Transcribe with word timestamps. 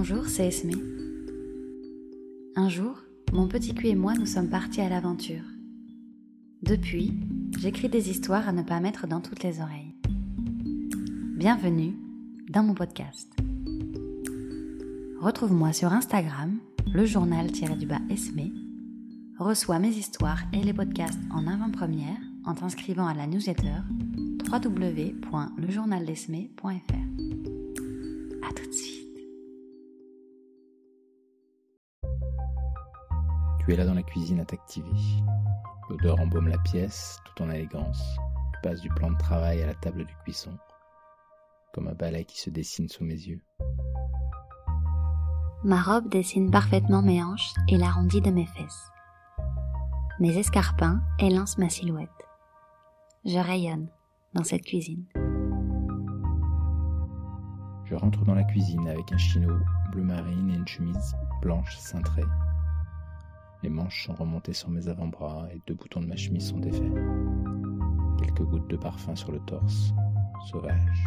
Bonjour, 0.00 0.28
c'est 0.28 0.46
Esme. 0.46 0.70
Un 2.54 2.68
jour, 2.68 3.02
mon 3.32 3.48
petit 3.48 3.74
cul 3.74 3.88
et 3.88 3.96
moi 3.96 4.14
nous 4.14 4.26
sommes 4.26 4.48
partis 4.48 4.80
à 4.80 4.88
l'aventure. 4.88 5.42
Depuis, 6.62 7.14
j'écris 7.58 7.88
des 7.88 8.08
histoires 8.08 8.48
à 8.48 8.52
ne 8.52 8.62
pas 8.62 8.78
mettre 8.78 9.08
dans 9.08 9.20
toutes 9.20 9.42
les 9.42 9.60
oreilles. 9.60 9.96
Bienvenue 11.34 11.96
dans 12.48 12.62
mon 12.62 12.74
podcast. 12.74 13.28
Retrouve-moi 15.20 15.72
sur 15.72 15.92
Instagram, 15.92 16.60
le 16.92 17.04
journal-du-bas 17.04 17.98
Esme, 18.08 18.52
reçois 19.36 19.80
mes 19.80 19.88
histoires 19.88 20.42
et 20.52 20.62
les 20.62 20.74
podcasts 20.74 21.18
en 21.32 21.48
avant-première 21.48 22.20
en 22.44 22.54
t'inscrivant 22.54 23.08
à 23.08 23.14
la 23.14 23.26
newsletter 23.26 23.80
www.lejournaldesme.fr. 24.48 26.68
À 28.48 28.52
tout 28.54 28.68
de 28.68 28.72
suite. 28.72 29.07
Tu 33.68 33.74
es 33.74 33.76
là 33.76 33.84
dans 33.84 33.92
la 33.92 34.02
cuisine 34.02 34.40
à 34.40 34.46
t'activer. 34.46 34.88
L'odeur 35.90 36.18
embaume 36.18 36.48
la 36.48 36.56
pièce 36.56 37.18
tout 37.26 37.42
en 37.42 37.50
élégance. 37.50 38.02
Tu 38.54 38.60
passes 38.62 38.80
du 38.80 38.88
plan 38.88 39.10
de 39.10 39.18
travail 39.18 39.62
à 39.62 39.66
la 39.66 39.74
table 39.74 40.06
de 40.06 40.12
cuisson, 40.24 40.56
comme 41.74 41.86
un 41.86 41.92
balai 41.92 42.24
qui 42.24 42.40
se 42.40 42.48
dessine 42.48 42.88
sous 42.88 43.04
mes 43.04 43.12
yeux. 43.12 43.42
Ma 45.64 45.82
robe 45.82 46.08
dessine 46.08 46.50
parfaitement 46.50 47.02
mes 47.02 47.22
hanches 47.22 47.52
et 47.68 47.76
l'arrondi 47.76 48.22
de 48.22 48.30
mes 48.30 48.46
fesses. 48.46 48.88
Mes 50.18 50.38
escarpins 50.38 51.02
élancent 51.18 51.58
ma 51.58 51.68
silhouette. 51.68 52.08
Je 53.26 53.36
rayonne 53.36 53.88
dans 54.32 54.44
cette 54.44 54.64
cuisine. 54.64 55.04
Je 57.84 57.94
rentre 57.94 58.24
dans 58.24 58.34
la 58.34 58.44
cuisine 58.44 58.88
avec 58.88 59.12
un 59.12 59.18
chino 59.18 59.58
bleu 59.92 60.04
marine 60.04 60.52
et 60.52 60.56
une 60.56 60.66
chemise 60.66 61.14
blanche 61.42 61.76
cintrée. 61.76 62.24
Les 63.62 63.68
manches 63.70 64.06
sont 64.06 64.14
remontées 64.14 64.52
sur 64.52 64.70
mes 64.70 64.86
avant-bras 64.86 65.48
et 65.52 65.60
deux 65.66 65.74
boutons 65.74 66.00
de 66.00 66.06
ma 66.06 66.14
chemise 66.14 66.50
sont 66.50 66.58
défaits. 66.58 66.94
Quelques 68.18 68.42
gouttes 68.42 68.68
de 68.68 68.76
parfum 68.76 69.16
sur 69.16 69.32
le 69.32 69.40
torse, 69.40 69.92
sauvage. 70.48 71.04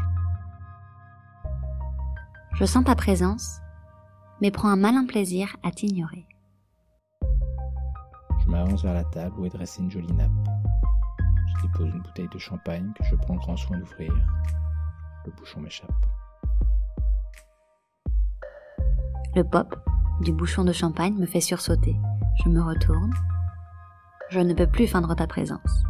Je 2.55 2.65
sens 2.65 2.83
ta 2.83 2.95
présence, 2.95 3.59
mais 4.41 4.51
prends 4.51 4.67
un 4.67 4.75
malin 4.75 5.05
plaisir 5.05 5.55
à 5.63 5.71
t'ignorer. 5.71 6.25
Je 8.43 8.49
m'avance 8.49 8.83
vers 8.83 8.95
la 8.95 9.05
table 9.05 9.39
où 9.39 9.45
est 9.45 9.49
dressée 9.49 9.81
une 9.81 9.91
jolie 9.91 10.11
nappe. 10.11 10.31
Je 11.47 11.67
dépose 11.67 11.93
une 11.93 12.01
bouteille 12.01 12.29
de 12.33 12.39
champagne 12.39 12.91
que 12.97 13.05
je 13.05 13.15
prends 13.15 13.35
grand 13.35 13.55
soin 13.55 13.77
d'ouvrir. 13.77 14.13
Le 15.25 15.31
bouchon 15.31 15.61
m'échappe. 15.61 16.05
Le 19.35 19.43
pop 19.45 19.73
du 20.19 20.33
bouchon 20.33 20.65
de 20.65 20.73
champagne 20.73 21.15
me 21.15 21.25
fait 21.25 21.39
sursauter. 21.39 21.95
Je 22.35 22.49
me 22.49 22.61
retourne. 22.61 23.13
Je 24.29 24.39
ne 24.39 24.53
peux 24.53 24.67
plus 24.67 24.87
feindre 24.87 25.15
ta 25.15 25.27
présence. 25.27 25.83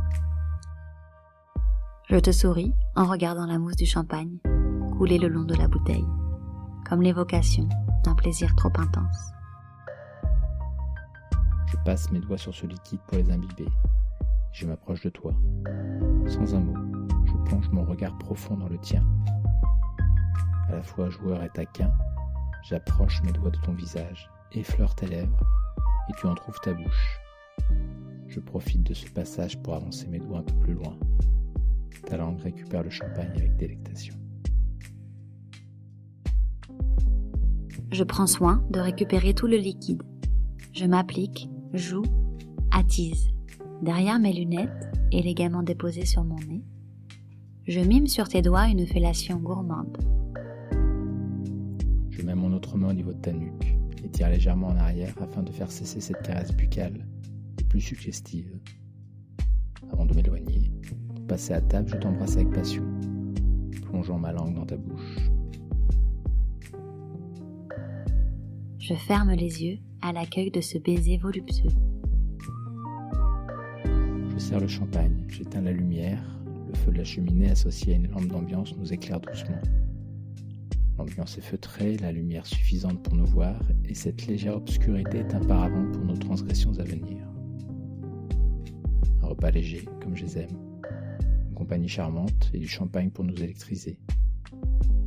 Je 2.09 2.17
te 2.17 2.31
souris 2.31 2.73
en 2.95 3.05
regardant 3.05 3.45
la 3.45 3.59
mousse 3.59 3.75
du 3.75 3.85
champagne 3.85 4.39
couler 4.97 5.17
le 5.17 5.29
long 5.29 5.43
de 5.43 5.55
la 5.55 5.67
bouteille, 5.67 6.05
comme 6.87 7.01
l'évocation 7.01 7.67
d'un 8.03 8.15
plaisir 8.15 8.53
trop 8.55 8.71
intense. 8.77 9.31
Je 11.67 11.77
passe 11.85 12.11
mes 12.11 12.19
doigts 12.19 12.37
sur 12.37 12.53
ce 12.53 12.65
liquide 12.65 12.99
pour 13.07 13.17
les 13.17 13.31
imbiber. 13.31 13.67
Je 14.51 14.67
m'approche 14.67 15.01
de 15.01 15.09
toi. 15.09 15.33
Sans 16.27 16.53
un 16.53 16.59
mot, 16.59 17.07
je 17.25 17.33
plonge 17.49 17.69
mon 17.69 17.85
regard 17.85 18.17
profond 18.17 18.57
dans 18.57 18.67
le 18.67 18.77
tien. 18.79 19.03
À 20.67 20.73
la 20.73 20.83
fois 20.83 21.09
joueur 21.09 21.41
et 21.43 21.49
taquin, 21.49 21.91
j'approche 22.63 23.21
mes 23.23 23.31
doigts 23.31 23.51
de 23.51 23.59
ton 23.59 23.73
visage, 23.73 24.29
effleure 24.51 24.93
tes 24.95 25.07
lèvres 25.07 25.39
et 26.11 26.19
tu 26.19 26.27
en 26.27 26.35
trouves 26.35 26.59
ta 26.61 26.73
bouche. 26.73 27.19
Je 28.27 28.39
profite 28.39 28.83
de 28.83 28.93
ce 28.93 29.07
passage 29.09 29.61
pour 29.61 29.75
avancer 29.75 30.07
mes 30.07 30.19
doigts 30.19 30.39
un 30.39 30.43
peu 30.43 30.55
plus 30.55 30.73
loin. 30.73 30.97
Ta 32.05 32.17
langue 32.17 32.39
récupère 32.41 32.83
le 32.83 32.89
champagne 32.89 33.31
avec 33.35 33.55
délectation. 33.57 34.15
Je 37.91 38.03
prends 38.03 38.27
soin 38.27 38.63
de 38.69 38.79
récupérer 38.79 39.33
tout 39.33 39.47
le 39.47 39.57
liquide. 39.57 40.01
Je 40.73 40.85
m'applique, 40.85 41.49
joue, 41.73 42.05
attise. 42.71 43.31
Derrière 43.81 44.19
mes 44.19 44.33
lunettes, 44.33 44.89
élégamment 45.11 45.63
déposées 45.63 46.05
sur 46.05 46.23
mon 46.23 46.39
nez, 46.39 46.63
je 47.67 47.79
mime 47.79 48.07
sur 48.07 48.27
tes 48.27 48.41
doigts 48.41 48.67
une 48.67 48.85
fellation 48.85 49.37
gourmande. 49.37 49.97
Je 52.09 52.21
mets 52.21 52.35
mon 52.35 52.53
autre 52.53 52.77
main 52.77 52.89
au 52.89 52.93
niveau 52.93 53.13
de 53.13 53.19
ta 53.19 53.33
nuque 53.33 53.80
et 54.11 54.17
tire 54.17 54.29
légèrement 54.29 54.67
en 54.67 54.75
arrière 54.75 55.13
afin 55.21 55.41
de 55.41 55.51
faire 55.51 55.71
cesser 55.71 56.01
cette 56.01 56.21
caresse 56.21 56.53
buccale 56.53 57.05
des 57.55 57.63
plus 57.63 57.79
suggestives. 57.79 58.59
Avant 59.91 60.05
de 60.05 60.13
m'éloigner, 60.13 60.69
passer 61.27 61.53
à 61.53 61.61
table, 61.61 61.89
je 61.89 61.95
t'embrasse 61.95 62.35
avec 62.35 62.51
passion, 62.51 62.83
plongeant 63.85 64.19
ma 64.19 64.33
langue 64.33 64.55
dans 64.55 64.65
ta 64.65 64.75
bouche. 64.75 65.29
Je 68.79 68.93
ferme 68.95 69.31
les 69.31 69.63
yeux 69.63 69.77
à 70.01 70.11
l'accueil 70.11 70.51
de 70.51 70.59
ce 70.59 70.77
baiser 70.77 71.17
voluptueux. 71.17 71.71
Je 73.85 74.37
sers 74.37 74.59
le 74.59 74.67
champagne, 74.67 75.23
j'éteins 75.29 75.61
la 75.61 75.71
lumière, 75.71 76.21
le 76.67 76.73
feu 76.73 76.91
de 76.91 76.97
la 76.97 77.05
cheminée 77.05 77.51
associé 77.51 77.93
à 77.93 77.95
une 77.95 78.11
lampe 78.11 78.27
d'ambiance 78.27 78.75
nous 78.75 78.91
éclaire 78.91 79.21
doucement. 79.21 79.61
L'ambiance 80.97 81.37
est 81.37 81.41
feutrée, 81.41 81.97
la 81.97 82.11
lumière 82.11 82.45
suffisante 82.45 83.01
pour 83.01 83.15
nous 83.15 83.25
voir, 83.25 83.59
et 83.85 83.93
cette 83.93 84.27
légère 84.27 84.55
obscurité 84.55 85.19
est 85.19 85.33
un 85.33 85.39
paravent 85.39 85.91
pour 85.91 86.03
nos 86.05 86.17
transgressions 86.17 86.77
à 86.79 86.83
venir. 86.83 87.27
Un 89.23 89.27
repas 89.27 89.51
léger, 89.51 89.85
comme 90.01 90.15
je 90.15 90.25
les 90.25 90.37
aime, 90.39 90.57
une 91.49 91.55
compagnie 91.55 91.87
charmante 91.87 92.51
et 92.53 92.59
du 92.59 92.67
champagne 92.67 93.09
pour 93.09 93.23
nous 93.23 93.35
électriser. 93.35 93.99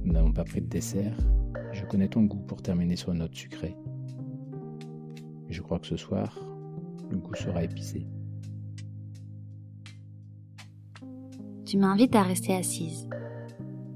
Nous 0.05 0.13
n'avons 0.13 0.33
pas 0.33 0.45
pris 0.45 0.61
de 0.61 0.67
dessert, 0.67 1.17
je 1.73 1.85
connais 1.85 2.09
ton 2.09 2.23
goût 2.23 2.43
pour 2.43 2.63
terminer 2.63 2.97
sur 2.97 3.13
une 3.13 3.19
note 3.19 3.35
sucrée. 3.35 3.77
Je 5.49 5.63
crois 5.63 5.79
que 5.79 5.87
ce 5.87 5.97
soir, 5.97 6.39
le 7.11 7.19
goût 7.19 7.35
sera 7.35 7.63
épicé. 7.63 8.07
Tu 11.67 11.79
m'invites 11.79 12.15
à 12.15 12.23
rester 12.23 12.55
assise. 12.55 13.09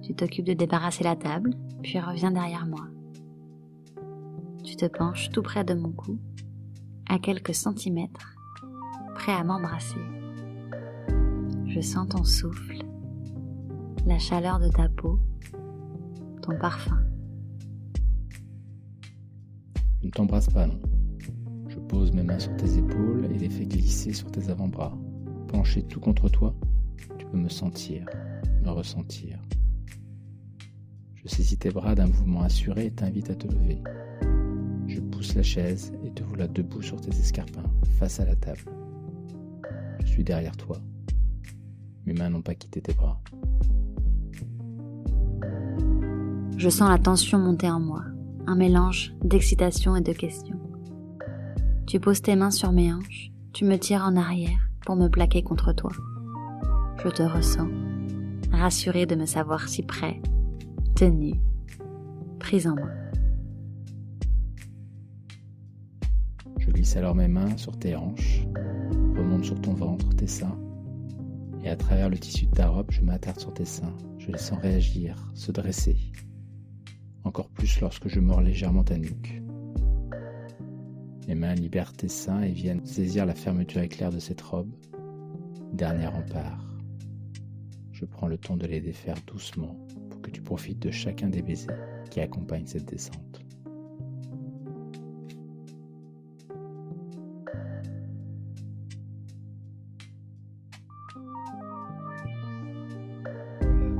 Tu 0.02 0.14
t'occupes 0.14 0.46
de 0.46 0.54
débarrasser 0.54 1.04
la 1.04 1.16
table, 1.16 1.50
puis 1.82 1.98
reviens 2.00 2.30
derrière 2.30 2.66
moi. 2.66 2.86
Tu 4.64 4.76
te 4.76 4.86
penches 4.86 5.30
tout 5.30 5.42
près 5.42 5.64
de 5.64 5.74
mon 5.74 5.92
cou, 5.92 6.18
à 7.08 7.18
quelques 7.18 7.54
centimètres, 7.54 8.36
prêt 9.14 9.32
à 9.32 9.44
m'embrasser. 9.44 10.00
Je 11.66 11.80
sens 11.80 12.08
ton 12.08 12.24
souffle, 12.24 12.78
la 14.06 14.18
chaleur 14.18 14.58
de 14.58 14.68
ta 14.68 14.88
peau, 14.88 15.18
ton 16.42 16.58
parfum. 16.58 16.98
Je 20.00 20.06
ne 20.06 20.10
t'embrasse 20.10 20.48
pas, 20.48 20.66
non. 20.66 20.80
Je 21.68 21.78
pose 21.78 22.12
mes 22.12 22.22
mains 22.22 22.38
sur 22.38 22.56
tes 22.56 22.78
épaules 22.78 23.26
et 23.30 23.38
les 23.38 23.50
fais 23.50 23.66
glisser 23.66 24.12
sur 24.12 24.30
tes 24.30 24.48
avant-bras. 24.48 24.96
Penché 25.48 25.82
tout 25.82 26.00
contre 26.00 26.28
toi, 26.28 26.54
tu 27.18 27.26
peux 27.26 27.38
me 27.38 27.48
sentir, 27.48 28.06
me 28.62 28.70
ressentir. 28.70 29.38
Je 31.24 31.28
saisis 31.28 31.58
tes 31.58 31.70
bras 31.70 31.94
d'un 31.94 32.06
mouvement 32.06 32.42
assuré 32.42 32.86
et 32.86 32.90
t'invite 32.90 33.30
à 33.30 33.34
te 33.34 33.48
lever. 33.48 33.82
Je 34.86 35.00
pousse 35.00 35.34
la 35.34 35.42
chaise 35.42 35.92
et 36.04 36.10
te 36.10 36.22
voilà 36.22 36.46
debout 36.46 36.82
sur 36.82 37.00
tes 37.00 37.10
escarpins, 37.10 37.70
face 37.98 38.20
à 38.20 38.24
la 38.24 38.36
table. 38.36 38.60
Je 40.00 40.06
suis 40.06 40.24
derrière 40.24 40.56
toi. 40.56 40.78
Mes 42.06 42.14
mains 42.14 42.30
n'ont 42.30 42.42
pas 42.42 42.54
quitté 42.54 42.80
tes 42.80 42.94
bras. 42.94 43.20
Je 46.56 46.68
sens 46.68 46.88
la 46.88 46.98
tension 46.98 47.38
monter 47.38 47.70
en 47.70 47.80
moi, 47.80 48.04
un 48.46 48.56
mélange 48.56 49.14
d'excitation 49.22 49.94
et 49.94 50.00
de 50.00 50.12
questions. 50.12 50.58
Tu 51.86 52.00
poses 52.00 52.22
tes 52.22 52.36
mains 52.36 52.50
sur 52.50 52.72
mes 52.72 52.92
hanches, 52.92 53.30
tu 53.52 53.64
me 53.64 53.78
tires 53.78 54.04
en 54.04 54.16
arrière 54.16 54.70
pour 54.84 54.96
me 54.96 55.08
plaquer 55.08 55.42
contre 55.42 55.72
toi. 55.72 55.92
Je 57.02 57.08
te 57.08 57.22
ressens, 57.22 57.68
rassuré 58.52 59.06
de 59.06 59.14
me 59.14 59.26
savoir 59.26 59.68
si 59.68 59.82
près, 59.82 60.20
prise 62.40 62.66
en 62.66 62.74
main. 62.74 62.90
Je 66.58 66.70
glisse 66.70 66.96
alors 66.96 67.14
mes 67.14 67.28
mains 67.28 67.56
sur 67.56 67.78
tes 67.78 67.94
hanches, 67.94 68.44
remonte 69.16 69.44
sur 69.44 69.60
ton 69.60 69.74
ventre, 69.74 70.08
tes 70.16 70.26
seins, 70.26 70.58
et 71.62 71.68
à 71.68 71.76
travers 71.76 72.08
le 72.08 72.18
tissu 72.18 72.46
de 72.46 72.50
ta 72.50 72.68
robe, 72.68 72.90
je 72.90 73.02
m'attarde 73.02 73.38
sur 73.38 73.54
tes 73.54 73.64
seins. 73.64 73.94
Je 74.18 74.32
les 74.32 74.38
sens 74.38 74.58
réagir, 74.58 75.30
se 75.34 75.52
dresser. 75.52 75.96
Encore 77.22 77.50
plus 77.50 77.80
lorsque 77.80 78.08
je 78.08 78.18
mords 78.18 78.40
légèrement 78.40 78.82
ta 78.82 78.98
nuque. 78.98 79.40
Mes 81.28 81.36
mains 81.36 81.54
libèrent 81.54 81.92
tes 81.92 82.08
seins 82.08 82.42
et 82.42 82.50
viennent 82.50 82.84
saisir 82.84 83.24
la 83.24 83.36
fermeture 83.36 83.82
éclair 83.82 84.10
de 84.10 84.18
cette 84.18 84.40
robe. 84.40 84.72
Dernier 85.72 86.06
rempart. 86.06 86.64
Je 87.92 88.04
prends 88.04 88.26
le 88.26 88.38
temps 88.38 88.56
de 88.56 88.66
les 88.66 88.80
défaire 88.80 89.16
doucement 89.26 89.76
que 90.22 90.30
tu 90.30 90.42
profites 90.42 90.80
de 90.80 90.90
chacun 90.90 91.28
des 91.28 91.42
baisers 91.42 91.74
qui 92.10 92.20
accompagnent 92.20 92.66
cette 92.66 92.86
descente. 92.86 93.42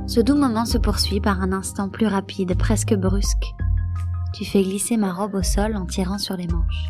Ce 0.09 0.19
doux 0.19 0.35
moment 0.35 0.65
se 0.65 0.79
poursuit 0.79 1.21
par 1.21 1.39
un 1.41 1.51
instant 1.51 1.87
plus 1.87 2.07
rapide, 2.07 2.57
presque 2.57 2.95
brusque. 2.95 3.53
Tu 4.33 4.43
fais 4.43 4.63
glisser 4.63 4.97
ma 4.97 5.13
robe 5.13 5.35
au 5.35 5.43
sol 5.43 5.75
en 5.75 5.85
tirant 5.85 6.17
sur 6.17 6.35
les 6.35 6.47
manches. 6.47 6.87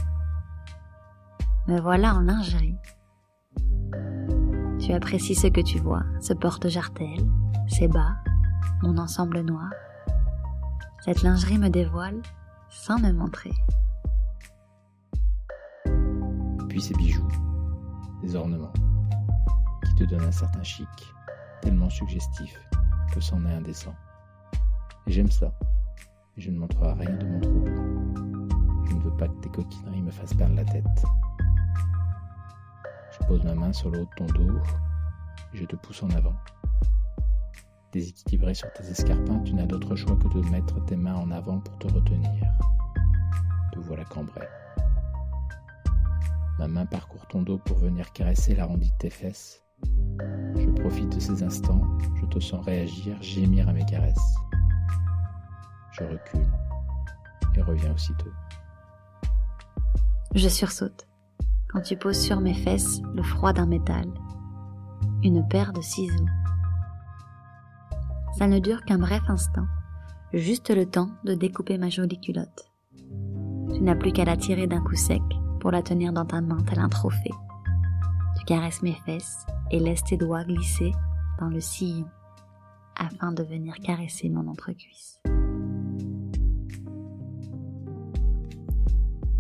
Me 1.68 1.82
voilà 1.82 2.16
en 2.16 2.22
lingerie. 2.22 2.78
Tu 4.80 4.94
apprécies 4.94 5.36
ce 5.36 5.48
que 5.48 5.60
tu 5.60 5.80
vois, 5.80 6.04
ce 6.22 6.34
porte-jartel, 6.34 7.20
ses 7.68 7.90
bas, 7.90 8.16
mon 8.82 8.98
ensemble 8.98 9.42
noir. 9.42 9.70
Cette 11.02 11.22
lingerie 11.22 11.58
me 11.58 11.70
dévoile 11.70 12.22
sans 12.70 13.00
me 13.00 13.12
montrer. 13.12 13.54
Puis 16.70 16.82
ces 16.82 16.94
bijoux, 16.94 17.28
des 18.22 18.36
ornements, 18.36 18.74
qui 19.84 19.96
te 19.96 20.04
donnent 20.04 20.28
un 20.28 20.32
certain 20.32 20.64
chic, 20.64 20.88
tellement 21.62 21.90
suggestif 21.90 22.60
que 23.14 23.20
c'en 23.20 23.44
est 23.46 23.54
indécent. 23.54 23.96
J'aime 25.08 25.32
ça, 25.32 25.52
je 26.38 26.52
ne 26.52 26.60
montrerai 26.60 26.94
rien 27.06 27.18
de 27.18 27.26
mon 27.26 27.40
trouble. 27.40 27.72
Je 28.90 28.96
ne 28.96 29.02
veux 29.02 29.18
pas 29.18 29.28
que 29.28 29.40
tes 29.42 29.50
coquineries 29.50 30.02
me 30.02 30.12
fassent 30.12 30.34
perdre 30.34 30.56
la 30.56 30.66
tête. 30.66 31.04
Je 33.12 33.26
pose 33.26 33.44
ma 33.44 33.56
main 33.56 33.74
sur 33.74 33.90
haut 33.90 33.92
de 33.92 34.08
ton 34.16 34.26
dos 34.26 34.58
et 35.54 35.58
je 35.58 35.66
te 35.66 35.76
pousse 35.76 36.04
en 36.04 36.10
avant. 36.12 36.36
Déséquilibré 37.92 38.54
sur 38.54 38.72
tes 38.74 38.88
escarpins, 38.88 39.40
tu 39.40 39.54
n'as 39.54 39.66
d'autre 39.66 39.96
choix 39.96 40.16
que 40.16 40.28
de 40.28 40.48
mettre 40.50 40.84
tes 40.86 40.96
mains 40.96 41.16
en 41.16 41.32
avant 41.32 41.60
pour 41.60 41.78
te 41.80 41.92
retenir. 41.92 42.54
Te 43.74 43.80
voilà 43.80 44.06
cambré. 44.06 44.42
Ma 46.60 46.68
main 46.68 46.86
parcourt 46.86 47.26
ton 47.28 47.42
dos 47.42 47.58
pour 47.58 47.78
venir 47.78 48.12
caresser 48.12 48.54
l'arrondi 48.54 48.92
de 48.92 48.98
tes 48.98 49.10
fesses. 49.10 49.64
Je 50.56 50.70
profite 50.82 51.16
de 51.16 51.20
ces 51.20 51.42
instants, 51.42 51.82
je 52.22 52.26
te 52.28 52.40
sens 52.40 52.64
réagir, 52.64 53.20
gémir 53.22 53.68
à 53.68 53.74
mes 53.74 53.86
caresses. 53.86 54.36
Je 55.92 56.04
recule 56.04 56.48
et 57.56 57.62
reviens 57.62 57.94
aussitôt. 57.94 58.32
Je 60.36 60.48
sursaute 60.48 61.08
quand 61.70 61.82
tu 61.82 61.98
poses 61.98 62.20
sur 62.20 62.40
mes 62.40 62.54
fesses 62.54 63.02
le 63.16 63.24
froid 63.24 63.54
d'un 63.54 63.66
métal, 63.66 64.06
une 65.24 65.48
paire 65.48 65.74
de 65.74 65.82
ciseaux. 65.82 66.26
Ça 68.38 68.48
ne 68.48 68.60
dure 68.60 68.84
qu'un 68.86 69.00
bref 69.00 69.24
instant, 69.28 69.66
juste 70.34 70.70
le 70.70 70.86
temps 70.86 71.10
de 71.26 71.34
découper 71.34 71.78
ma 71.78 71.90
jolie 71.90 72.20
culotte. 72.20 72.72
Tu 73.74 73.82
n'as 73.82 73.96
plus 73.96 74.12
qu'à 74.12 74.26
la 74.26 74.38
tirer 74.38 74.68
d'un 74.68 74.82
coup 74.82 74.96
sec 74.96 75.22
pour 75.60 75.72
la 75.72 75.82
tenir 75.82 76.14
dans 76.14 76.26
ta 76.26 76.42
main 76.42 76.64
tel 76.64 76.80
un 76.80 76.90
trophée. 76.90 77.34
Tu 78.38 78.46
caresses 78.46 78.82
mes 78.82 78.96
fesses 79.06 79.46
et 79.72 79.80
laisses 79.80 80.04
tes 80.04 80.18
doigts 80.18 80.44
glisser 80.44 80.92
dans 81.40 81.50
le 81.50 81.60
sillon 81.60 82.08
afin 82.96 83.32
de 83.32 83.44
venir 83.44 83.76
caresser 83.80 84.30
mon 84.30 84.48
entrecuisse. 84.48 85.22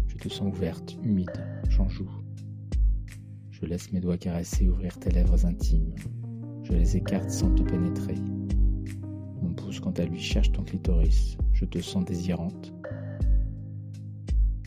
Je 0.07 0.15
te 0.18 0.30
sens 0.30 0.53
ouverte, 0.53 0.97
humide, 1.03 1.45
j'en 1.69 1.88
joue. 1.88 2.09
Je 3.51 3.65
laisse 3.65 3.91
mes 3.91 4.00
doigts 4.00 4.18
caresser 4.18 4.69
ouvrir 4.69 4.97
tes 5.00 5.12
lèvres 5.12 5.45
intimes. 5.45 5.94
Je 6.63 6.74
les 6.74 6.97
écarte 6.97 7.30
sans 7.30 7.53
te 7.56 7.63
pénétrer. 7.63 8.15
Pouce, 9.60 9.80
quant 9.80 9.92
à 9.92 10.06
lui, 10.06 10.20
cherche 10.20 10.52
ton 10.52 10.64
clitoris. 10.64 11.38
Je 11.54 11.66
te 11.66 11.80
sens 11.80 12.06
désirante. 12.06 12.74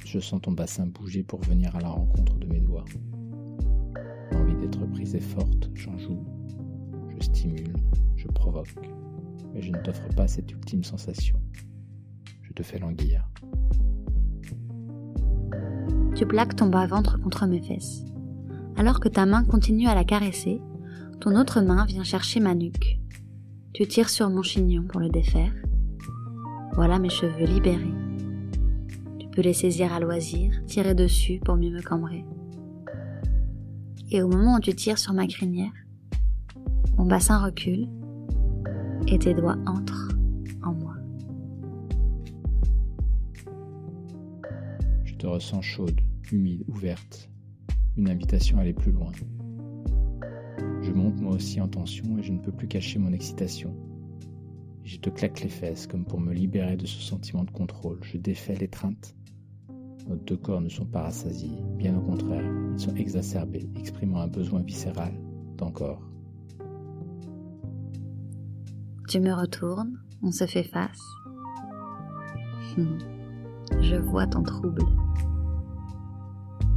Je 0.04 0.18
sens 0.20 0.40
ton 0.42 0.52
bassin 0.52 0.86
bouger 0.86 1.22
pour 1.22 1.40
venir 1.40 1.74
à 1.74 1.80
la 1.80 1.88
rencontre 1.88 2.36
de 2.38 2.46
mes 2.46 2.60
doigts. 2.60 2.84
L'envie 4.32 4.54
d'être 4.56 4.84
prise 4.90 5.14
est 5.14 5.20
forte, 5.20 5.70
j'en 5.74 5.96
joue. 5.96 6.22
Je 7.16 7.24
stimule, 7.24 7.72
je 8.16 8.28
provoque. 8.28 8.88
Mais 9.54 9.62
je 9.62 9.70
ne 9.70 9.78
t'offre 9.78 10.08
pas 10.14 10.28
cette 10.28 10.52
ultime 10.52 10.84
sensation. 10.84 11.40
Je 12.42 12.52
te 12.52 12.62
fais 12.62 12.78
languir. 12.78 13.26
Tu 16.14 16.26
plaques 16.26 16.56
ton 16.56 16.66
bas-ventre 16.66 17.18
contre 17.18 17.46
mes 17.46 17.62
fesses. 17.62 18.04
Alors 18.76 19.00
que 19.00 19.08
ta 19.08 19.24
main 19.24 19.44
continue 19.44 19.88
à 19.88 19.94
la 19.94 20.04
caresser, 20.04 20.60
ton 21.20 21.34
autre 21.36 21.62
main 21.62 21.86
vient 21.86 22.04
chercher 22.04 22.40
ma 22.40 22.54
nuque. 22.54 23.01
Tu 23.74 23.86
tires 23.86 24.10
sur 24.10 24.28
mon 24.28 24.42
chignon 24.42 24.84
pour 24.86 25.00
le 25.00 25.08
défaire. 25.08 25.50
Voilà 26.74 26.98
mes 26.98 27.08
cheveux 27.08 27.46
libérés. 27.46 27.94
Tu 29.18 29.26
peux 29.28 29.40
les 29.40 29.54
saisir 29.54 29.94
à 29.94 29.98
loisir, 29.98 30.52
tirer 30.66 30.94
dessus 30.94 31.40
pour 31.42 31.56
mieux 31.56 31.70
me 31.70 31.80
cambrer. 31.80 32.22
Et 34.10 34.20
au 34.20 34.28
moment 34.28 34.56
où 34.56 34.60
tu 34.60 34.74
tires 34.74 34.98
sur 34.98 35.14
ma 35.14 35.26
crinière, 35.26 35.72
mon 36.98 37.06
bassin 37.06 37.42
recule 37.42 37.88
et 39.06 39.18
tes 39.18 39.32
doigts 39.32 39.56
entrent 39.64 40.10
en 40.62 40.74
moi. 40.74 40.94
Je 45.04 45.14
te 45.14 45.26
ressens 45.26 45.62
chaude, 45.62 45.98
humide, 46.30 46.62
ouverte, 46.68 47.30
une 47.96 48.10
invitation 48.10 48.58
à 48.58 48.60
aller 48.60 48.74
plus 48.74 48.92
loin. 48.92 49.12
Je 50.58 50.92
monte 50.92 51.20
moi 51.20 51.34
aussi 51.34 51.60
en 51.60 51.68
tension 51.68 52.18
et 52.18 52.22
je 52.22 52.32
ne 52.32 52.38
peux 52.38 52.52
plus 52.52 52.68
cacher 52.68 52.98
mon 52.98 53.12
excitation. 53.12 53.74
Je 54.84 54.98
te 54.98 55.10
claque 55.10 55.40
les 55.40 55.48
fesses 55.48 55.86
comme 55.86 56.04
pour 56.04 56.20
me 56.20 56.32
libérer 56.32 56.76
de 56.76 56.86
ce 56.86 57.00
sentiment 57.00 57.44
de 57.44 57.50
contrôle. 57.50 57.98
Je 58.02 58.18
défais 58.18 58.54
l'étreinte. 58.56 59.14
Nos 60.08 60.16
deux 60.16 60.36
corps 60.36 60.60
ne 60.60 60.68
sont 60.68 60.84
pas 60.84 61.02
rassasiés, 61.02 61.62
bien 61.76 61.96
au 61.96 62.00
contraire, 62.00 62.44
ils 62.72 62.80
sont 62.80 62.94
exacerbés, 62.96 63.68
exprimant 63.76 64.20
un 64.20 64.26
besoin 64.26 64.60
viscéral 64.60 65.12
d'encore. 65.56 66.02
Tu 69.08 69.20
me 69.20 69.32
retournes, 69.32 70.00
on 70.22 70.32
se 70.32 70.46
fait 70.46 70.64
face. 70.64 71.00
Je 72.76 73.96
vois 73.96 74.26
ton 74.26 74.42
trouble. 74.42 74.82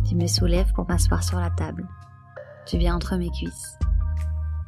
Tu 0.08 0.16
me 0.16 0.28
soulèves 0.28 0.72
pour 0.74 0.88
m'asseoir 0.88 1.24
sur 1.24 1.40
la 1.40 1.50
table. 1.50 1.88
Tu 2.66 2.80
viens 2.80 2.96
entre 2.96 3.16
mes 3.16 3.30
cuisses. 3.30 3.78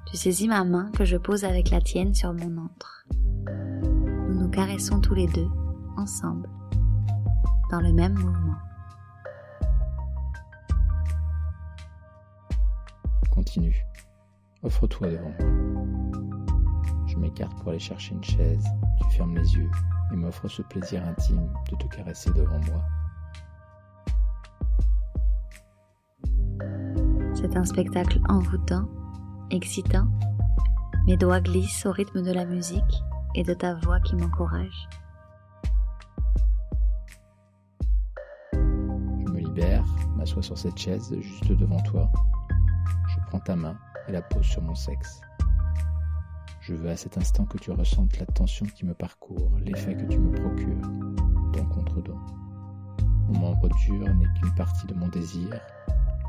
Tu 0.06 0.18
saisis 0.18 0.48
ma 0.48 0.64
main 0.64 0.92
que 0.92 1.04
je 1.04 1.18
pose 1.18 1.44
avec 1.44 1.72
la 1.72 1.82
tienne 1.82 2.14
sur 2.14 2.32
mon 2.32 2.66
antre. 2.66 3.06
Nous 4.30 4.36
nous 4.36 4.50
caressons 4.50 5.02
tous 5.02 5.16
les 5.16 5.26
deux, 5.28 5.50
ensemble, 5.98 6.48
dans 7.72 7.82
le 7.82 7.92
même 7.92 8.14
mouvement. 8.14 8.56
Continue. 13.32 13.84
Offre-toi 14.62 15.10
devant 15.10 15.34
moi. 15.40 17.04
Je 17.08 17.18
m'écarte 17.18 17.58
pour 17.58 17.70
aller 17.70 17.80
chercher 17.80 18.14
une 18.14 18.24
chaise. 18.24 18.66
Tu 19.02 19.18
fermes 19.18 19.36
les 19.36 19.56
yeux 19.56 19.72
et 20.14 20.16
m'offres 20.16 20.48
ce 20.48 20.62
plaisir 20.62 21.04
intime 21.04 21.52
de 21.72 21.76
te 21.76 21.88
caresser 21.88 22.30
devant 22.32 22.60
moi. 22.60 22.84
C'est 27.40 27.56
un 27.56 27.66
spectacle 27.66 28.20
envoûtant, 28.30 28.90
excitant. 29.52 30.08
Mes 31.06 31.18
doigts 31.18 31.40
glissent 31.40 31.86
au 31.86 31.92
rythme 31.92 32.24
de 32.24 32.32
la 32.32 32.46
musique 32.46 33.04
et 33.36 33.44
de 33.44 33.54
ta 33.54 33.76
voix 33.76 34.00
qui 34.00 34.16
m'encourage. 34.16 34.90
Je 38.54 38.58
me 38.58 39.38
libère, 39.38 39.86
m'assois 40.16 40.42
sur 40.42 40.58
cette 40.58 40.80
chaise 40.80 41.16
juste 41.22 41.52
devant 41.52 41.80
toi. 41.84 42.12
Je 43.08 43.20
prends 43.28 43.40
ta 43.40 43.56
main 43.56 43.78
et 44.08 44.14
la 44.14 44.24
pose 44.24 44.44
sur 44.44 44.64
mon 44.64 44.74
sexe. 44.74 45.22
Je 46.60 46.74
veux 46.74 46.90
à 46.90 46.98
cet 46.98 47.20
instant 47.20 47.46
que 47.46 47.60
tu 47.60 47.70
ressentes 47.70 48.18
la 48.18 48.26
tension 48.26 48.66
qui 48.66 48.84
me 48.84 48.96
parcourt, 48.96 49.52
l'effet 49.64 49.96
que 49.96 50.06
tu 50.06 50.18
me 50.18 50.32
procures, 50.32 50.90
don 51.54 51.66
contre 51.66 52.02
don. 52.02 52.18
Mon 53.28 53.40
membre 53.40 53.70
dur 53.86 54.12
n'est 54.16 54.40
qu'une 54.40 54.56
partie 54.56 54.88
de 54.88 54.96
mon 54.96 55.08
désir, 55.10 55.52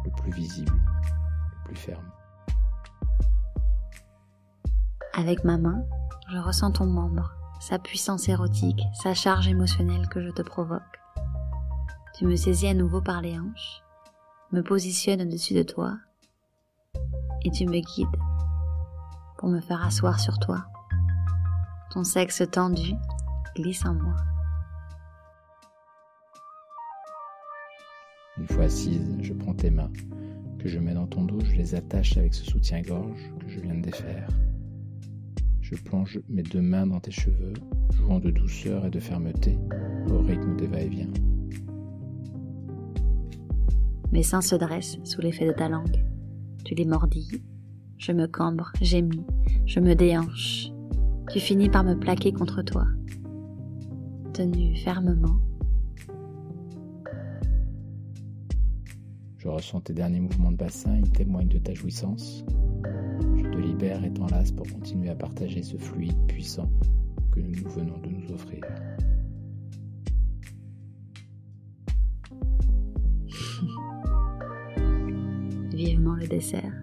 le 0.05 0.11
plus 0.11 0.33
visible, 0.33 0.73
le 0.73 1.65
plus 1.65 1.77
ferme. 1.77 2.11
Avec 5.15 5.45
ma 5.45 5.59
main, 5.59 5.85
je 6.31 6.39
ressens 6.39 6.73
ton 6.73 6.87
membre, 6.87 7.33
sa 7.61 7.79
puissance 7.79 8.29
érotique, 8.29 8.83
sa 8.95 9.15
charge 9.15 9.49
émotionnelle 9.49 10.09
que 10.09 10.23
je 10.23 10.31
te 10.31 10.43
provoque. 10.43 10.83
Tu 12.15 12.27
me 12.27 12.37
saisis 12.37 12.69
à 12.69 12.75
nouveau 12.75 13.01
par 13.01 13.21
les 13.21 13.39
hanches, 13.39 13.83
me 14.53 14.63
positionnes 14.63 15.23
au-dessus 15.23 15.55
de 15.55 15.63
toi 15.63 15.97
et 17.43 17.51
tu 17.51 17.67
me 17.67 17.81
guides 17.81 18.07
pour 19.39 19.49
me 19.49 19.61
faire 19.61 19.85
asseoir 19.85 20.19
sur 20.19 20.39
toi. 20.39 20.67
Ton 21.91 22.05
sexe 22.05 22.43
tendu 22.51 22.93
glisse 23.57 23.85
en 23.87 23.95
moi. 23.95 24.17
Fois 28.49 28.65
assise, 28.65 29.17
je 29.23 29.33
prends 29.33 29.55
tes 29.55 29.71
mains, 29.71 29.91
que 30.59 30.69
je 30.69 30.79
mets 30.79 30.95
dans 30.95 31.07
ton 31.07 31.25
dos, 31.25 31.41
je 31.45 31.57
les 31.57 31.75
attache 31.75 32.17
avec 32.17 32.35
ce 32.35 32.45
soutien-gorge 32.45 33.33
que 33.41 33.49
je 33.49 33.61
viens 33.61 33.75
de 33.75 33.83
défaire. 33.83 34.29
Je 35.61 35.75
plonge 35.75 36.19
mes 36.29 36.43
deux 36.43 36.63
mains 36.63 36.87
dans 36.87 37.01
tes 37.01 37.11
cheveux, 37.11 37.53
jouant 37.93 38.21
de 38.21 38.31
douceur 38.31 38.87
et 38.87 38.91
de 38.91 39.01
fermeté 39.01 39.59
au 40.11 40.19
rythme 40.21 40.57
des 40.57 40.67
va-et-vient. 40.67 41.13
Mes 44.11 44.23
seins 44.23 44.41
se 44.41 44.57
dressent 44.57 44.99
sous 45.05 45.21
l'effet 45.21 45.47
de 45.47 45.53
ta 45.53 45.69
langue. 45.69 46.03
Tu 46.65 46.75
les 46.75 46.87
mordilles. 46.87 47.43
Je 47.99 48.13
me 48.13 48.27
cambre, 48.27 48.73
gémis, 48.81 49.27
je 49.67 49.81
me 49.81 49.95
déhanche. 49.95 50.71
tu 51.31 51.41
finis 51.41 51.69
par 51.69 51.85
me 51.85 51.95
plaquer 51.95 52.33
contre 52.33 52.63
toi. 52.63 52.87
Tenu 54.33 54.77
fermement, 54.77 55.39
Je 59.39 59.47
ressens 59.47 59.81
tes 59.83 59.93
derniers 59.93 60.19
mouvements 60.19 60.51
de 60.51 60.57
bassin, 60.57 60.97
ils 60.97 61.11
témoignent 61.13 61.49
de 61.49 61.59
ta 61.59 61.73
jouissance. 61.73 62.45
Je 63.37 63.43
te 63.45 63.57
libère 63.57 64.05
et 64.05 64.13
t'enlace 64.13 64.51
pour 64.51 64.67
continuer 64.67 65.11
à 65.11 65.15
partager 65.15 65.63
ce 65.63 65.77
fluide 65.77 66.19
puissant 66.27 66.69
que 67.31 67.39
nous 67.39 67.69
venons 67.71 67.99
de 67.99 68.09
nous 68.09 68.33
offrir. 68.33 68.65
Vivement 75.73 76.17
le 76.17 76.27
dessert. 76.27 76.78